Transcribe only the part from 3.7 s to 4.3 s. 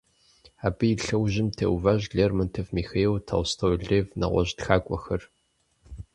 Лев,